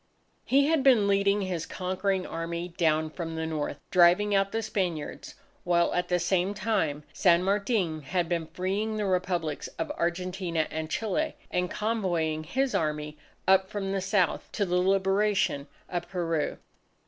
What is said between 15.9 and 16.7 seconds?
Peru.